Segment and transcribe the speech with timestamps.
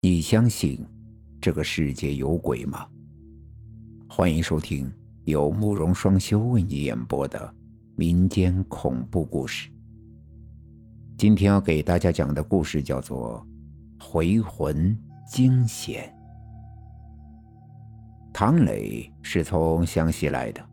[0.00, 0.78] 你相信
[1.40, 2.86] 这个世界有鬼吗？
[4.08, 4.88] 欢迎收听
[5.24, 7.52] 由慕容双修为你演播的
[7.96, 9.68] 民间恐怖故事。
[11.16, 13.44] 今天要给大家讲的故事叫做
[14.04, 16.04] 《回魂惊险》。
[18.32, 20.64] 唐磊是从湘西来的，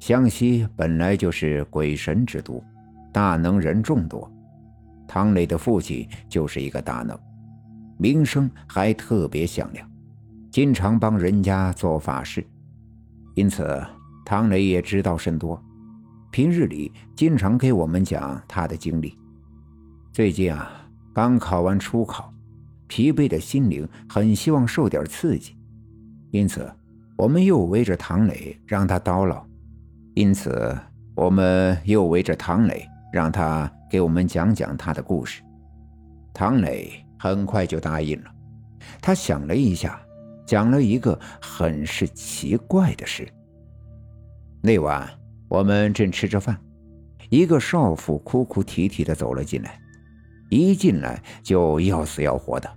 [0.00, 2.64] 湘西本来就是鬼神之都，
[3.12, 4.32] 大能人众多。
[5.06, 7.14] 唐磊的父亲就是一个大能。
[7.96, 9.88] 名声还特别响亮，
[10.50, 12.44] 经常帮人家做法事，
[13.34, 13.84] 因此
[14.24, 15.62] 唐磊也知道甚多。
[16.30, 19.16] 平日里经常给我们讲他的经历。
[20.12, 20.70] 最近啊，
[21.12, 22.32] 刚考完初考，
[22.88, 25.56] 疲惫的心灵很希望受点刺激，
[26.32, 26.68] 因此
[27.16, 29.46] 我们又围着唐磊让他叨唠，
[30.14, 30.76] 因此
[31.14, 35.42] 我们又围着唐磊让他给我们讲讲他的故事。
[36.32, 37.03] 唐磊。
[37.24, 38.30] 很快就答应了。
[39.00, 39.98] 他想了一下，
[40.44, 43.26] 讲了一个很是奇怪的事。
[44.60, 45.08] 那晚
[45.48, 46.54] 我们正吃着饭，
[47.30, 49.80] 一个少妇哭哭啼啼的走了进来，
[50.50, 52.70] 一进来就要死要活的。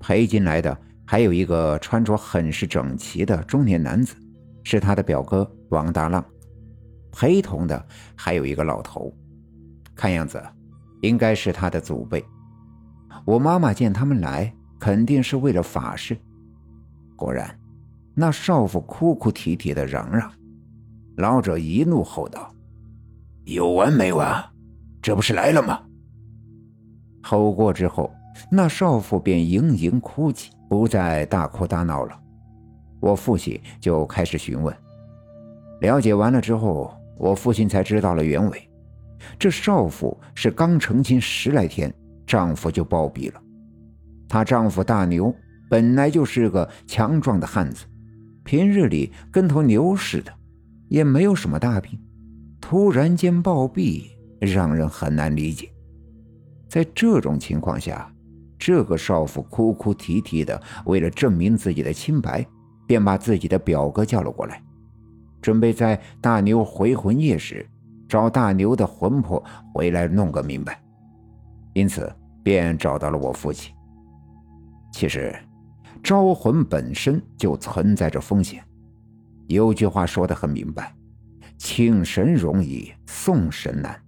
[0.00, 4.16] 陪进来的还有一个穿着很是整齐的中年男子，
[4.64, 6.24] 是他的表哥王大浪。
[7.12, 9.16] 陪同的还有一个老头，
[9.94, 10.42] 看样子
[11.02, 12.24] 应该是他的祖辈。
[13.24, 16.16] 我妈妈见他们来，肯定是为了法事。
[17.16, 17.58] 果然，
[18.14, 20.30] 那少妇哭哭啼啼的嚷嚷，
[21.16, 22.52] 老者一怒吼道
[23.44, 24.42] ：“有完没完？
[25.02, 25.80] 这不是来了吗？”
[27.22, 28.10] 吼过之后，
[28.50, 32.18] 那少妇便盈盈哭泣，不再大哭大闹了。
[33.00, 34.74] 我父亲就开始询问，
[35.80, 38.70] 了解完了之后，我父亲才知道了原委。
[39.38, 41.92] 这少妇是刚成亲十来天。
[42.30, 43.42] 丈夫就暴毙了。
[44.28, 45.34] 她丈夫大牛
[45.68, 47.84] 本来就是个强壮的汉子，
[48.44, 50.32] 平日里跟头牛似的，
[50.86, 51.98] 也没有什么大病，
[52.60, 54.04] 突然间暴毙，
[54.38, 55.72] 让人很难理解。
[56.68, 58.08] 在这种情况下，
[58.56, 62.46] 这个少妇哭哭啼啼的，为了证明自己的清白，
[62.86, 64.62] 便把自己的表哥叫了过来，
[65.42, 67.68] 准备在大牛回魂夜时，
[68.08, 69.42] 找大牛的魂魄
[69.74, 70.80] 回来弄个明白。
[71.72, 72.08] 因此。
[72.42, 73.74] 便找到了我父亲。
[74.92, 75.34] 其实，
[76.02, 78.62] 招魂本身就存在着风险。
[79.46, 80.94] 有句话说的很明白
[81.58, 84.00] ：“请神容易送神难。”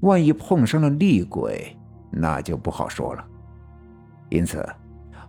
[0.00, 1.76] 万一碰上了厉鬼，
[2.10, 3.24] 那就不好说了。
[4.28, 4.64] 因此，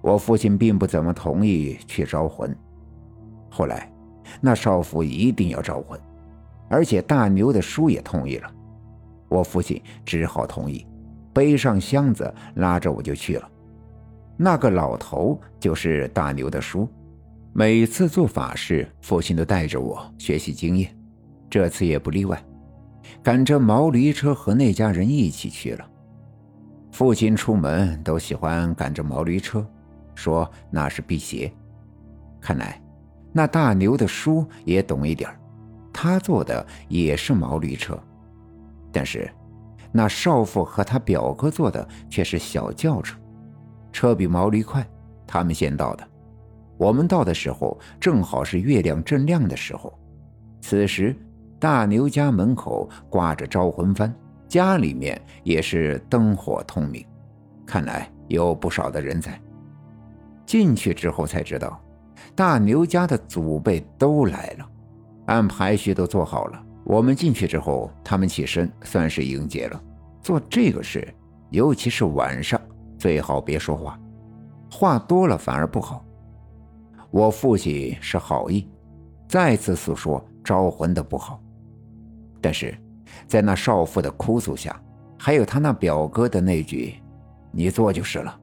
[0.00, 2.54] 我父亲并不怎么同意去招魂。
[3.50, 3.90] 后来，
[4.40, 5.98] 那少妇一定要招魂，
[6.68, 8.52] 而且大牛的叔也同意了，
[9.28, 10.86] 我父亲只好同意。
[11.36, 13.46] 背上箱子，拉着我就去了。
[14.38, 16.88] 那个老头就是大牛的叔，
[17.52, 20.96] 每次做法事，父亲都带着我学习经验，
[21.50, 22.42] 这次也不例外，
[23.22, 25.86] 赶着毛驴车和那家人一起去了。
[26.90, 29.62] 父亲出门都喜欢赶着毛驴车，
[30.14, 31.52] 说那是辟邪。
[32.40, 32.82] 看来
[33.30, 35.28] 那大牛的叔也懂一点
[35.92, 38.02] 他坐的也是毛驴车，
[38.90, 39.30] 但是。
[39.96, 43.16] 那少妇和他表哥坐的却是小轿车，
[43.90, 44.86] 车比毛驴快。
[45.26, 46.06] 他们先到的，
[46.76, 49.98] 我们到的时候正好是月亮正亮的时候。
[50.60, 51.16] 此时，
[51.58, 54.12] 大牛家门口挂着招魂幡，
[54.46, 57.02] 家里面也是灯火通明，
[57.64, 59.40] 看来有不少的人在。
[60.44, 61.80] 进去之后才知道，
[62.34, 64.68] 大牛家的祖辈都来了，
[65.24, 66.62] 按排序都做好了。
[66.86, 69.82] 我们进去之后，他们起身，算是迎接了。
[70.22, 71.12] 做这个事，
[71.50, 72.60] 尤其是晚上，
[72.96, 73.98] 最好别说话，
[74.70, 76.04] 话多了反而不好。
[77.10, 78.70] 我父亲是好意，
[79.26, 81.42] 再次诉说招魂的不好，
[82.40, 82.72] 但是
[83.26, 84.80] 在那少妇的哭诉下，
[85.18, 86.94] 还有他那表哥的那句
[87.50, 88.38] “你做就是了，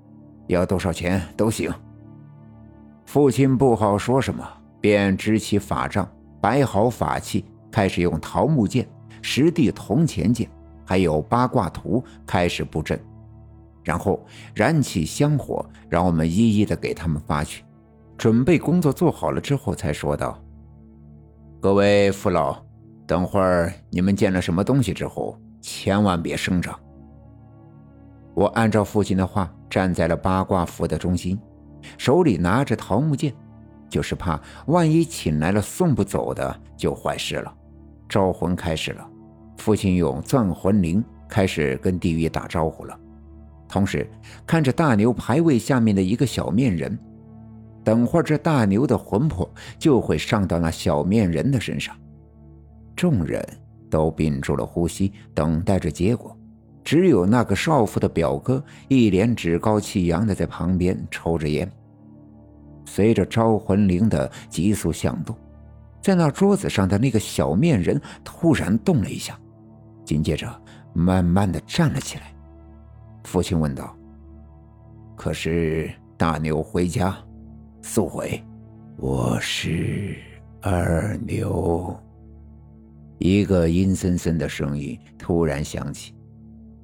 [0.48, 1.74] 要多少钱都行”，
[3.07, 4.45] 父亲不好说什么，
[4.81, 6.06] 便支起法杖，
[6.42, 7.45] 摆好法器。
[7.74, 8.88] 开始用桃木剑、
[9.24, 10.48] 十地铜钱剑，
[10.86, 13.00] 还有八卦图开始布阵，
[13.84, 14.24] 然后
[14.54, 17.66] 燃起香火，让我们一一的给他们发去。
[18.16, 20.40] 准备工作做好了之后，才说道
[21.60, 22.56] ：“各位父老，
[23.08, 26.80] 等会儿你们见了什么东西之后，千万别声张。”
[28.36, 31.40] 我按照父亲的话，站在了八卦符的中心，
[31.98, 33.34] 手里拿着桃木剑，
[33.90, 37.52] 就是怕万一请来了送不走的，就坏事了。
[38.08, 39.10] 招魂开始了，
[39.58, 43.00] 父亲用钻魂铃开始跟地狱打招呼了。
[43.68, 44.08] 同时
[44.46, 46.98] 看着大牛牌位下面的一个小面人。
[47.84, 51.94] 等会儿这大牛的魂魄就会上到那小面人的身上。
[52.96, 53.46] 众人
[53.90, 56.38] 都屏住了呼吸，等待着结果。
[56.84, 61.70] 只有那个少妇的表哥一脸趾高气扬的在旁边抽着烟。
[62.86, 65.36] 随着招魂铃的急速响动，
[66.04, 69.40] 在那桌子上的那个小面人突然动了一下，
[70.04, 70.62] 紧接着
[70.94, 72.36] 慢慢的站了起来。
[73.24, 73.96] 父亲问道
[75.16, 77.18] ：“可是大牛回家？”
[77.82, 78.44] 速回，
[78.98, 80.14] 我是
[80.62, 81.98] 二牛。
[83.18, 86.14] 一个阴森森的声音突然响起，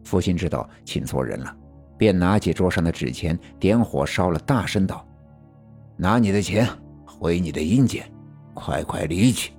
[0.05, 1.53] 父亲知道请错人了，
[1.97, 5.05] 便拿起桌上的纸钱，点火烧了，大声道
[5.97, 6.65] ：“拿你的钱
[7.05, 8.09] 回你的阴间，
[8.59, 9.53] 快快离去！”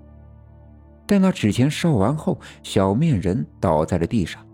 [1.06, 4.44] 待那纸钱烧完后，小面人倒在了地上。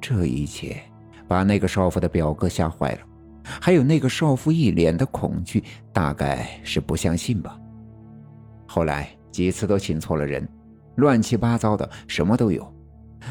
[0.00, 0.80] 这一切
[1.26, 2.98] 把那个少妇的表哥吓坏了。
[3.44, 7.58] 还有那个少妇一脸的恐惧，大概是不相信吧。
[8.66, 10.48] 后来几次都请错了人，
[10.94, 12.72] 乱七八糟的，什么都有，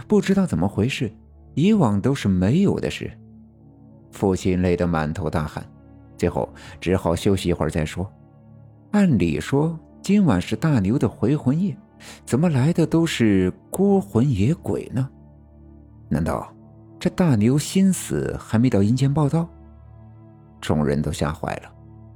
[0.09, 1.09] 不知道怎么回事，
[1.53, 3.09] 以往都是没有的事。
[4.11, 5.65] 父亲累得满头大汗，
[6.17, 6.49] 最后
[6.81, 8.11] 只好休息一会儿再说。
[8.91, 11.77] 按理说今晚是大牛的回魂夜，
[12.25, 15.07] 怎么来的都是孤魂野鬼呢？
[16.09, 16.51] 难道
[16.99, 19.47] 这大牛心死还没到阴间报道？
[20.59, 21.71] 众人都吓坏了，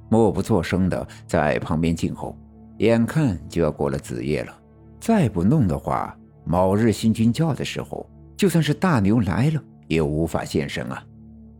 [0.08, 2.36] 默不作声的在旁边静候。
[2.78, 4.52] 眼看就要过了子夜了，
[5.00, 8.04] 再不弄的话，卯日星君叫的时候，
[8.36, 11.02] 就算是大牛来了，也无法现身啊！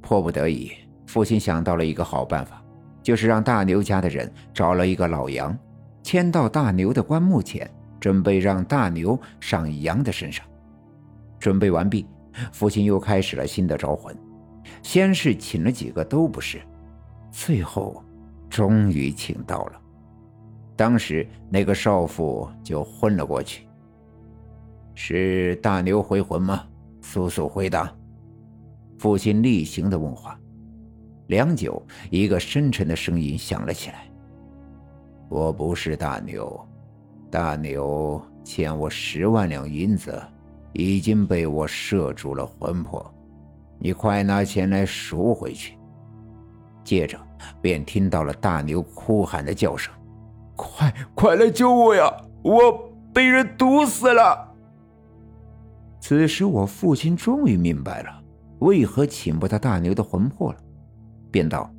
[0.02, 0.72] 迫不得已，
[1.06, 2.60] 父亲想到了一个好办法，
[3.00, 5.56] 就是让大牛家的人找了一个老羊，
[6.06, 7.68] 牵到大牛的棺木前，
[7.98, 10.46] 准备让大牛上羊的身上。
[11.40, 12.06] 准备完毕，
[12.52, 14.16] 父亲又开始了新的招魂，
[14.84, 16.60] 先是请了几个都不是。
[17.32, 18.04] 最后，
[18.48, 19.72] 终于请到了。
[20.76, 23.66] 当时那个少妇就昏了过去。
[24.94, 26.62] 是大牛回魂吗？
[27.00, 27.92] 苏苏回答。
[28.96, 30.38] 父亲例行的问话。
[31.26, 34.08] 良久，一个深沉的声音响了起来
[35.28, 36.66] ：“我不是大牛，
[37.30, 40.22] 大牛欠我十万两银子，
[40.72, 43.04] 已经被我摄住了魂魄，
[43.78, 45.76] 你快拿钱来赎回去。”
[46.84, 47.20] 接着。
[47.60, 49.92] 便听到了大牛哭喊的叫声
[50.56, 52.10] ：“快快来救我呀！
[52.42, 54.54] 我被人毒死了！”
[56.00, 58.22] 此时，我父亲终于明白了
[58.60, 60.58] 为何请不到大牛的魂魄了，
[61.30, 61.70] 便道：“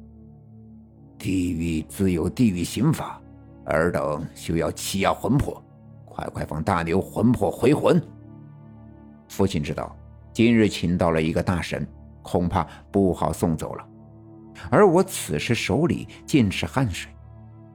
[1.17, 3.19] 地狱自有地狱刑法，
[3.67, 5.63] 尔等休要欺压魂魄，
[6.05, 8.01] 快快放大牛魂魄回魂。”
[9.29, 9.95] 父亲知道，
[10.33, 11.85] 今日请到了一个大神，
[12.21, 13.85] 恐怕不好送走了。
[14.71, 17.11] 而我此时手里尽是汗水，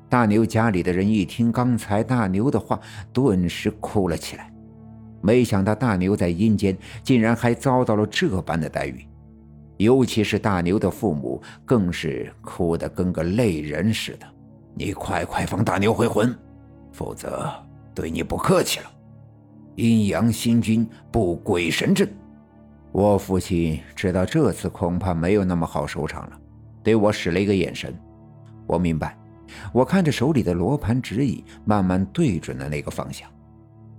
[0.08, 2.80] 大牛家里的人一听刚才大牛的话，
[3.12, 4.52] 顿时哭了起来。
[5.20, 9.06] 没想到大牛在阴间竟然还遭到了这般的待遇，
[9.76, 14.26] 尤其是大牛的父母，更是哭得跟个泪人似的。
[14.74, 16.34] 你快快放大牛回魂，
[16.92, 17.52] 否则
[17.94, 18.86] 对你不客气了。
[19.76, 22.08] 阴阳星君布鬼神阵，
[22.90, 26.38] 我父亲知道这次恐怕没有那么好收场了。
[26.82, 27.94] 对我使了一个眼神，
[28.66, 29.16] 我明白。
[29.72, 33.28] 我看着手里的罗盘指引，慢慢对准了那个方向，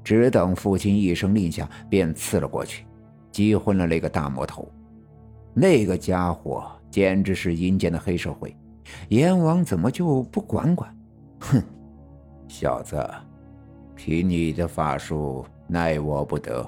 [0.03, 2.85] 只等父亲一声令下，便刺了过去，
[3.31, 4.67] 击昏了那个大魔头。
[5.53, 8.55] 那个家伙简直是阴间的黑社会，
[9.09, 10.95] 阎王怎么就不管管？
[11.39, 11.61] 哼，
[12.47, 13.07] 小子，
[13.95, 16.65] 凭你的法术，奈我不得。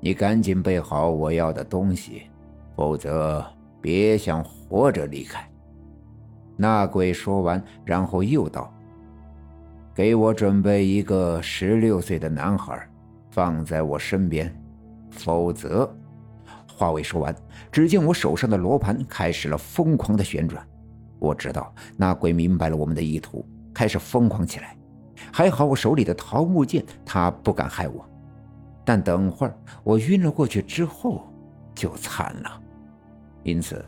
[0.00, 2.22] 你赶紧备好我要的东西，
[2.74, 3.44] 否则。
[3.82, 5.42] 别想活着离开！
[6.54, 8.70] 那鬼说完，然后又道
[9.96, 12.78] ：“给我准备一个十六岁的男孩，
[13.30, 14.54] 放在我身边，
[15.08, 15.90] 否则……”
[16.68, 17.34] 话未说完，
[17.72, 20.62] 只见我手上的罗盘开始了疯狂的旋转。
[21.20, 24.76] 我知道那鬼明白了我们的意图，开始疯狂起来。
[25.32, 28.04] 还好我手里的桃木剑，他不敢害我。
[28.84, 31.30] 但等会儿我晕了过去之后，
[31.74, 32.60] 就惨了。
[33.42, 33.84] 因此，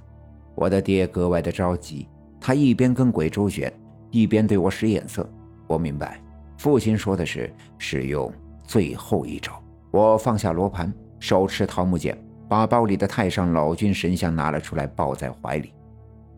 [0.55, 2.07] 我的爹格外的着急。
[2.39, 3.73] 他一边跟鬼周旋，
[4.11, 5.29] 一边对我使眼色。
[5.67, 6.21] 我明白，
[6.59, 8.31] 父亲说的是使用
[8.65, 9.53] 最后一招。
[9.91, 12.17] 我放下罗盘，手持桃木剑，
[12.49, 15.73] 把包里的太上老君神像拿了出来，抱在怀里。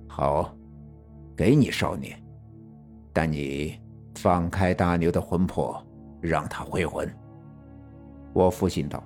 [0.07, 0.55] 好，
[1.37, 2.17] 给你少年，
[3.13, 3.79] 但你
[4.15, 5.85] 放开大牛的魂魄，
[6.21, 7.09] 让他回魂。
[8.33, 9.03] 我父亲道，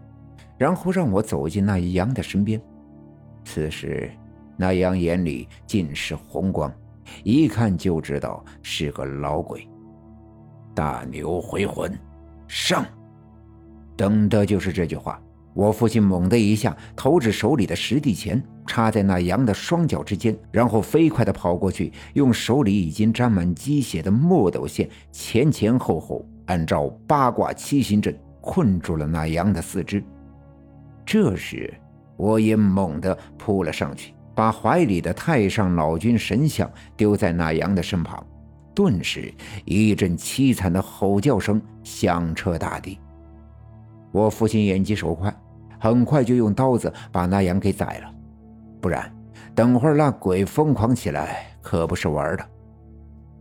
[0.57, 2.61] 然后让我走进那羊的身边。
[3.45, 4.11] 此时，
[4.57, 6.73] 那羊眼里尽是红光，
[7.25, 9.67] 一看就知道是个老鬼。
[10.75, 11.93] 大牛回魂，
[12.47, 12.85] 上！
[13.97, 15.21] 等的就是这句话。
[15.59, 30.01] 我父亲猛地一下投掷手里的石地钱，插在那羊的双脚之间，然后飞快地跑过去，用手里已经沾满鸡血的墨斗线前前后后按照八卦七星阵困住了那羊的四肢。
[31.05, 31.75] 这时，
[32.17, 38.25] 我也猛地扑了上去，把怀里的太上老君神像丢在那羊的身旁，
[38.77, 39.35] 顿时
[39.65, 42.97] 一阵凄惨的吼叫声响彻大地。
[44.13, 45.35] 我父亲眼疾手快。
[45.79, 48.11] 很快就用刀子把那羊给宰了，
[48.81, 49.13] 不然
[49.55, 52.45] 等会儿那鬼疯狂起来可不是玩的。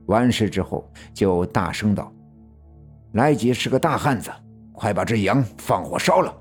[0.06, 2.12] 完事之后就大声道
[3.14, 4.32] ：“来吉是个大汉子，
[4.72, 6.34] 快把这羊放火烧了！”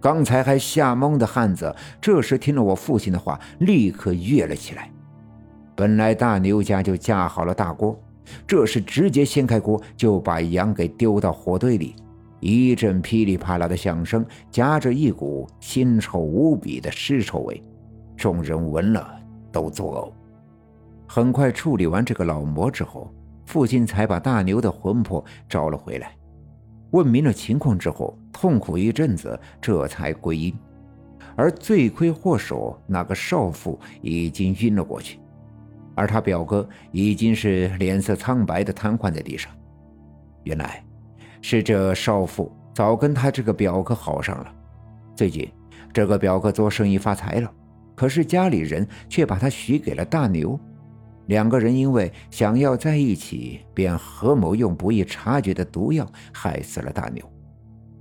[0.00, 4.90] 刚才还吓懵的汉子，这时听了我父亲的话，立刻跃了起来。
[5.74, 7.98] 本来大牛家就架好了大锅，
[8.46, 11.96] 这时直接掀开锅，就把羊给丢到火堆里。
[12.40, 17.62] 一阵噼里啪啦的响声，夹着一股腥臭无比的尸臭味，
[18.16, 20.12] 众人闻了都作呕。
[21.08, 23.12] 很快处理完这个老魔之后，
[23.46, 26.16] 父亲才把大牛的魂魄招了回来，
[26.90, 30.54] 问明了情况之后，痛苦一阵子，这才归阴。
[31.34, 35.18] 而罪魁祸首那个少妇已经晕了过去，
[35.94, 39.50] 而他表哥已经是脸色苍白的瘫痪在地上。
[40.44, 40.84] 原来。
[41.40, 44.54] 是这少妇早跟他这个表哥好上了，
[45.14, 45.48] 最近
[45.92, 47.52] 这个表哥做生意发财了，
[47.94, 50.58] 可是家里人却把他许给了大牛。
[51.26, 57.22] 两个人因为想要在一起，便合谋用不易察觉的毒药害死了大牛。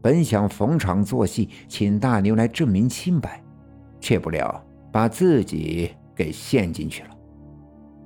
[0.02, 3.44] 本想逢场作戏，请大牛来证明清白，
[4.00, 7.10] 却不料把自己给陷进去了。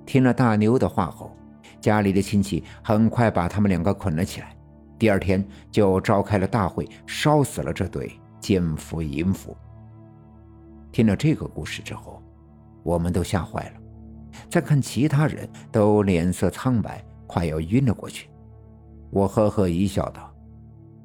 [0.05, 1.35] 听了大牛的话后，
[1.79, 4.55] 家里的亲戚很快把他们两个捆了起来。
[5.01, 9.57] 第二天就召开了大会，烧死了这对奸夫淫妇。
[10.91, 12.21] 听了这个故事之后，
[12.83, 13.81] 我们都吓坏了。
[14.47, 18.29] 再看其他人都脸色苍白，快要晕了过去。
[19.09, 20.31] 我呵呵一笑，道：“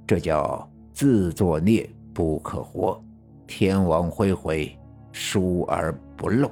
[0.07, 3.03] 这叫自作孽不可活，
[3.47, 4.79] 天网恢恢，
[5.11, 6.50] 疏而不漏。”